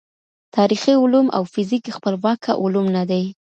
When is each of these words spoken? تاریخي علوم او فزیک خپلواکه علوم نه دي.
تاریخي 0.55 0.93
علوم 1.03 1.27
او 1.37 1.43
فزیک 1.53 1.85
خپلواکه 1.97 2.51
علوم 2.63 2.85
نه 2.95 3.03
دي. 3.09 3.23